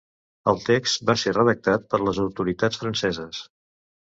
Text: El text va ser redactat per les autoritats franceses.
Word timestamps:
El 0.53 0.61
text 0.69 1.03
va 1.09 1.15
ser 1.23 1.33
redactat 1.35 1.85
per 1.93 2.01
les 2.07 2.23
autoritats 2.25 2.81
franceses. 2.85 3.45